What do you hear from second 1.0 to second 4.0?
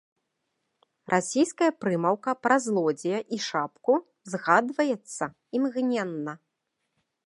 Расійская прымаўка пра злодзея і шапку